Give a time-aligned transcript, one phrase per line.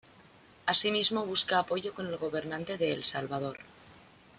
[0.65, 3.59] Asimismo busca apoyo con el gobernante de El Salvador.